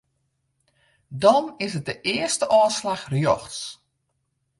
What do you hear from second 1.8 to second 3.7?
de earste ôfslach rjochts.